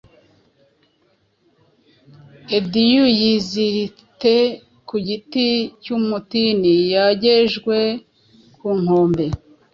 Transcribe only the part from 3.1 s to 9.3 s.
yizirite ku giti cy'umutiniYogejwe ku nkombe